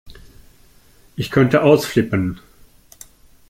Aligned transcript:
Ich 1.15 1.29
könnte 1.29 1.61
ausflippen! 1.61 2.39